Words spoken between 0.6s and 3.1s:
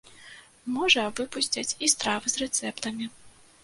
Можа, выпусцяць і стравы з рэцэптамі.